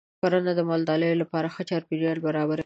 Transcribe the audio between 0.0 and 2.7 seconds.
کرنه د مالدارۍ لپاره ښه چاپېریال برابروي.